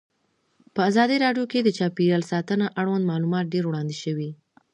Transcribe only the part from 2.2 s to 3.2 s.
ساتنه اړوند